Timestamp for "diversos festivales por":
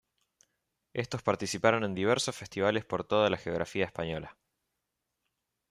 1.93-3.03